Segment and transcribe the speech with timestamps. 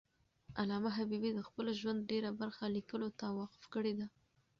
[0.61, 4.07] علامه حبیبي د خپل ژوند ډېره برخه لیکلو ته وقف کړی ده.